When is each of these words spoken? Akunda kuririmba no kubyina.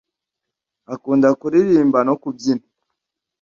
Akunda 0.93 1.27
kuririmba 1.39 1.99
no 2.07 2.15
kubyina. 2.21 2.65